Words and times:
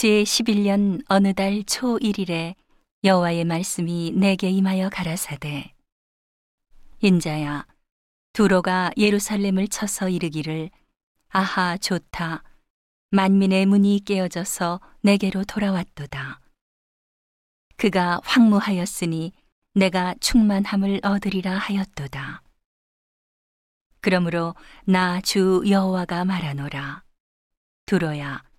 제 0.00 0.22
11년 0.22 1.04
어느 1.10 1.34
달초 1.34 1.98
1일에 1.98 2.54
여호와의 3.04 3.44
말씀이 3.44 4.12
내게 4.16 4.48
임하여 4.48 4.88
가라사대. 4.88 5.74
인자야 7.00 7.66
두로가 8.32 8.92
예루살렘을 8.96 9.68
쳐서 9.68 10.08
이르기를 10.08 10.70
아하 11.28 11.76
좋다. 11.76 12.42
만민의 13.10 13.66
문이 13.66 14.00
깨어져서 14.06 14.80
내게로 15.02 15.44
돌아왔도다. 15.44 16.40
그가 17.76 18.20
황무하였으니 18.24 19.32
내가 19.74 20.14
충만함을 20.18 21.00
얻으리라 21.02 21.58
하였도다. 21.58 22.40
그러므로 24.00 24.54
나 24.86 25.20
주 25.20 25.62
여호와가 25.68 26.24
말하노라. 26.24 27.04
두로야 27.84 28.49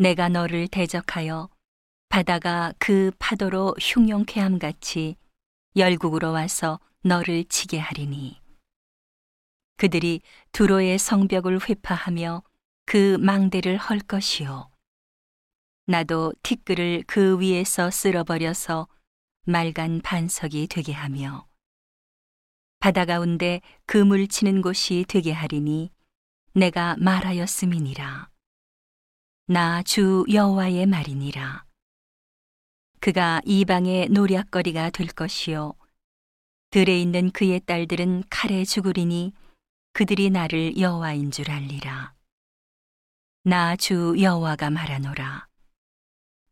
내가 0.00 0.30
너를 0.30 0.66
대적하여 0.66 1.50
바다가 2.08 2.72
그 2.78 3.10
파도로 3.18 3.74
흉용케 3.78 4.40
함 4.40 4.58
같이 4.58 5.16
열국으로 5.76 6.32
와서 6.32 6.80
너를 7.02 7.44
치게 7.44 7.78
하리니 7.78 8.40
그들이 9.76 10.22
두로의 10.52 10.98
성벽을 10.98 11.68
회파하며 11.68 12.42
그 12.86 13.18
망대를 13.20 13.76
헐 13.76 13.98
것이요 13.98 14.70
나도 15.84 16.32
티끌을 16.44 17.04
그 17.06 17.38
위에서 17.38 17.90
쓸어버려서 17.90 18.88
맑은 19.44 20.00
반석이 20.02 20.68
되게 20.68 20.94
하며 20.94 21.46
바다 22.78 23.04
가운데 23.04 23.60
그물 23.84 24.28
치는 24.28 24.62
곳이 24.62 25.04
되게 25.06 25.32
하리니 25.32 25.90
내가 26.54 26.96
말하였음이니라. 26.98 28.30
나 29.52 29.82
주 29.82 30.24
여호와의 30.32 30.86
말이니라. 30.86 31.64
그가 33.00 33.40
이방의 33.44 34.10
노략거리가 34.10 34.90
될 34.90 35.08
것이요. 35.08 35.74
들에 36.70 37.00
있는 37.00 37.32
그의 37.32 37.58
딸들은 37.66 38.22
칼에 38.30 38.64
죽으리니 38.64 39.32
그들이 39.92 40.30
나를 40.30 40.78
여호와인 40.78 41.32
줄 41.32 41.50
알리라. 41.50 42.14
나 43.42 43.74
주 43.74 44.14
여호와가 44.20 44.70
말하노라. 44.70 45.48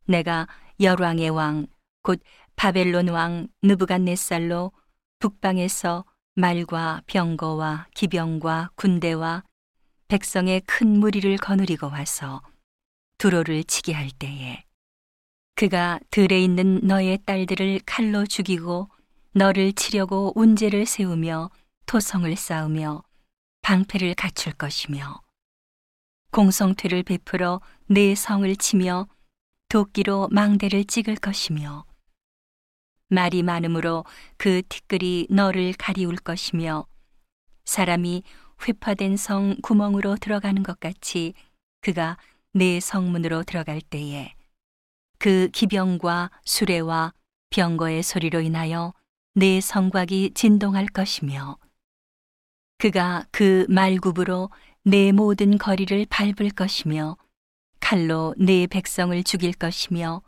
내가 0.06 0.48
열왕의 0.80 1.30
왕, 1.30 1.68
곧 2.02 2.20
바벨론 2.56 3.06
왕 3.10 3.46
느부갓네살로 3.62 4.72
북방에서 5.20 6.04
말과 6.34 7.02
병거와 7.06 7.86
기병과 7.94 8.70
군대와 8.74 9.44
백성의 10.08 10.62
큰 10.62 10.98
무리를 10.98 11.36
거느리고 11.36 11.86
와서 11.86 12.42
두로를 13.18 13.64
치게 13.64 13.92
할 13.92 14.10
때에 14.10 14.64
그가 15.56 15.98
들에 16.10 16.40
있는 16.40 16.80
너의 16.84 17.18
딸들을 17.26 17.80
칼로 17.84 18.24
죽이고 18.24 18.88
너를 19.32 19.72
치려고 19.72 20.32
운제를 20.36 20.86
세우며 20.86 21.50
토성을 21.86 22.34
쌓으며 22.36 23.02
방패를 23.62 24.14
갖출 24.14 24.52
것이며 24.52 25.20
공성퇴를 26.30 27.02
베풀어 27.02 27.60
내 27.86 28.14
성을 28.14 28.54
치며 28.56 29.08
도끼로 29.68 30.28
망대를 30.30 30.84
찍을 30.84 31.16
것이며 31.16 31.84
말이 33.08 33.42
많으므로 33.42 34.04
그 34.36 34.62
티끌이 34.68 35.26
너를 35.30 35.72
가리울 35.76 36.16
것이며 36.16 36.86
사람이 37.64 38.22
회파된 38.66 39.16
성 39.16 39.56
구멍으로 39.62 40.16
들어가는 40.16 40.62
것 40.62 40.78
같이 40.78 41.34
그가 41.80 42.16
내 42.58 42.80
성문으로 42.80 43.44
들어갈 43.44 43.80
때에 43.80 44.34
그 45.18 45.48
기병과 45.52 46.32
수레와 46.44 47.12
병거의 47.50 48.02
소리로 48.02 48.40
인하여 48.40 48.94
내 49.34 49.60
성곽이 49.60 50.32
진동할 50.34 50.86
것이며 50.86 51.56
그가 52.78 53.26
그 53.30 53.64
말굽으로 53.68 54.50
내 54.82 55.12
모든 55.12 55.56
거리를 55.56 56.04
밟을 56.10 56.50
것이며 56.50 57.16
칼로 57.78 58.34
내 58.36 58.66
백성을 58.66 59.22
죽일 59.22 59.52
것이며 59.52 60.22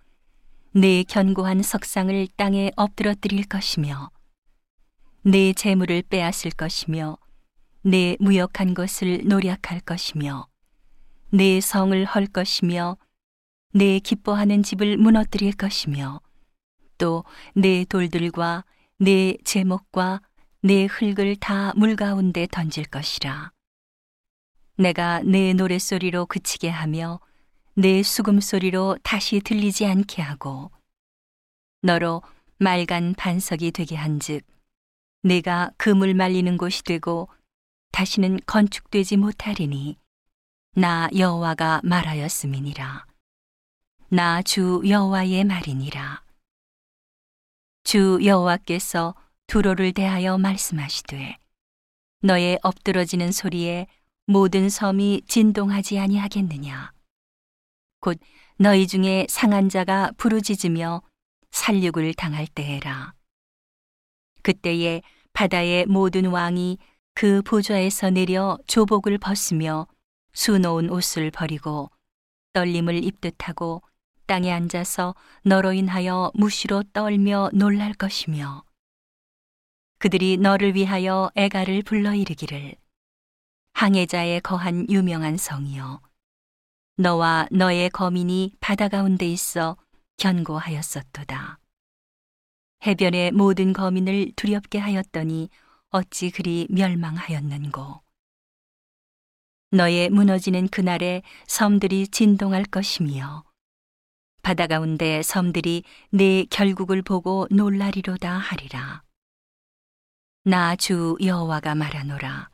내 0.73 1.03
견고한 1.03 1.63
석상을 1.63 2.29
땅에 2.37 2.71
엎드러뜨릴 2.77 3.49
것이며 3.49 4.13
내 5.23 5.53
재물을 5.53 6.03
빼앗을 6.03 6.53
것이며 6.53 7.19
내 7.83 8.17
무역한 8.21 8.75
것을 8.75 9.23
노략할 9.25 9.81
것이며 9.81 10.50
내 11.33 11.61
성을 11.61 12.05
헐 12.05 12.27
것이며 12.27 12.97
내 13.73 14.01
기뻐하는 14.01 14.63
집을 14.63 14.97
무너뜨릴 14.97 15.53
것이며 15.53 16.21
또 16.99 17.25
내 17.55 17.85
돌들과 17.85 18.65
내 18.99 19.37
제목과 19.45 20.21
내 20.63 20.85
흙을 20.87 21.37
다 21.37 21.73
물 21.77 21.97
가운데 21.97 22.47
던질 22.51 22.85
것이라. 22.87 23.53
내가 24.77 25.23
내 25.23 25.53
노랫소리로 25.53 26.27
그치게 26.27 26.69
하며 26.69 27.21
내 27.75 28.03
수금소리로 28.03 28.99
다시 29.03 29.41
들리지 29.41 29.87
않게 29.87 30.23
하고 30.23 30.71
너로 31.83 32.23
맑은 32.59 33.15
반석이 33.17 33.71
되게 33.71 33.95
한즉 33.95 34.45
내가 35.23 35.71
그물 35.77 36.15
말리는 36.15 36.57
곳이 36.57 36.83
되고 36.83 37.29
다시는 37.93 38.41
건축되지 38.47 39.17
못하리니 39.17 40.00
나 40.75 41.09
여호와가 41.17 41.81
말하였음이니라. 41.83 43.07
나 44.11 44.43
주 44.43 44.81
여호와의 44.87 45.45
말이니라. 45.45 46.23
주 47.83 48.21
여호와께서 48.25 49.15
두로를 49.49 49.93
대하여 49.93 50.39
말씀하시되 50.39 51.39
너의 52.23 52.59
엎드러지는 52.63 53.33
소리에 53.33 53.89
모든 54.27 54.69
섬이 54.69 55.23
진동하지 55.27 55.99
아니하겠느냐. 55.99 56.93
곧 58.01 58.21
너희 58.57 58.87
중에 58.87 59.27
상한 59.29 59.69
자가 59.69 60.13
부르짖으며 60.19 61.03
살육을 61.51 62.15
당할 62.15 62.47
때에라. 62.47 63.15
그때에 64.43 65.03
바다의 65.33 65.87
모든 65.87 66.27
왕이 66.27 66.79
그 67.15 67.43
보좌에서 67.43 68.11
내려 68.11 68.57
조복을 68.69 69.19
벗으며 69.19 69.87
수놓은 70.33 70.91
옷을 70.91 71.31
버리고 71.31 71.91
떨림을 72.53 73.05
입듯 73.05 73.49
하고 73.49 73.83
땅에 74.27 74.53
앉아서 74.53 75.15
너로 75.45 75.73
인하여 75.73 76.31
무시로 76.35 76.85
떨며 76.93 77.51
놀랄 77.53 77.95
것이며 77.95 78.65
그들이 79.99 80.37
너를 80.39 80.75
위하여 80.75 81.31
애가를 81.35 81.83
불러 81.83 82.15
이르기를 82.15 82.75
항해자의 83.75 84.41
거한 84.41 84.87
유명한 84.89 85.37
성이여 85.37 86.01
너와 86.97 87.49
너의 87.51 87.91
거민이 87.91 88.55
바다 88.61 88.89
가운데 88.89 89.27
있어 89.27 89.77
견고하였었도다. 90.19 91.59
해변의 92.87 93.33
모든 93.33 93.73
거민을 93.73 94.33
두렵게 94.37 94.79
하였더니 94.79 95.49
어찌 95.91 96.31
그리 96.31 96.67
멸망하였는고 96.71 98.03
너의 99.73 100.11
무너지는 100.11 100.67
그날에 100.69 101.23
섬들이 101.47 102.09
진동할 102.09 102.65
것이며 102.65 103.45
바다 104.43 104.67
가운데 104.67 105.23
섬들이 105.23 105.85
내 106.11 106.45
결국을 106.45 107.03
보고 107.03 107.47
놀라리로다 107.51 108.37
하리라. 108.37 109.03
나 110.45 110.75
주 110.75 111.17
여호와가 111.23 111.75
말하노라. 111.77 112.51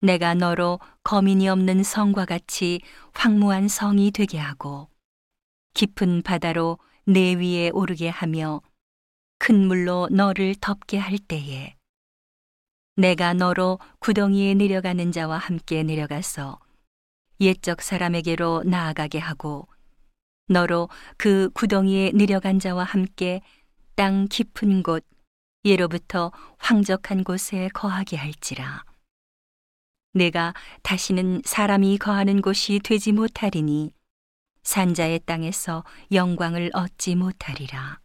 내가 0.00 0.34
너로 0.34 0.80
거민이 1.04 1.48
없는 1.48 1.84
성과 1.84 2.24
같이 2.24 2.80
황무한 3.12 3.68
성이 3.68 4.10
되게 4.10 4.38
하고 4.38 4.88
깊은 5.74 6.22
바다로 6.22 6.78
내 7.04 7.34
위에 7.34 7.70
오르게 7.70 8.08
하며 8.08 8.62
큰 9.38 9.66
물로 9.68 10.08
너를 10.10 10.54
덮게 10.60 10.98
할 10.98 11.18
때에 11.18 11.76
내가 13.00 13.32
너로 13.32 13.78
구덩이에 14.00 14.52
내려가는 14.52 15.10
자와 15.10 15.38
함께 15.38 15.82
내려가서 15.82 16.58
옛적 17.40 17.80
사람에게로 17.80 18.64
나아가게 18.66 19.18
하고 19.18 19.66
너로 20.48 20.90
그 21.16 21.48
구덩이에 21.54 22.12
내려간 22.12 22.58
자와 22.58 22.84
함께 22.84 23.40
땅 23.94 24.28
깊은 24.28 24.82
곳 24.82 25.06
예로부터 25.64 26.30
황적한 26.58 27.24
곳에 27.24 27.70
거하게 27.72 28.18
할지라. 28.18 28.84
내가 30.12 30.52
다시는 30.82 31.40
사람이 31.46 31.96
거하는 31.96 32.42
곳이 32.42 32.80
되지 32.84 33.12
못하리니 33.12 33.94
산자의 34.62 35.20
땅에서 35.20 35.84
영광을 36.12 36.68
얻지 36.74 37.14
못하리라. 37.14 37.98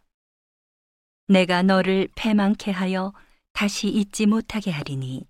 내가 1.28 1.62
너를 1.62 2.08
패망케 2.14 2.70
하여 2.70 3.12
다시 3.56 3.88
잊지 3.88 4.26
못하게 4.26 4.70
하리니 4.70 5.26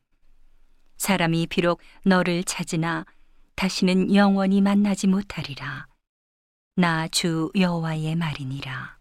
사람이 0.96 1.46
비록 1.46 1.80
너를 2.04 2.42
찾으나 2.42 3.06
다시는 3.54 4.12
영원히 4.16 4.60
만나지 4.60 5.06
못하리라. 5.06 5.86
나 6.74 7.06
주 7.06 7.52
여호와의 7.54 8.16
말이니라. 8.16 8.95